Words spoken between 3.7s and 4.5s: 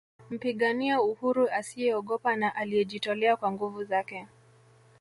zake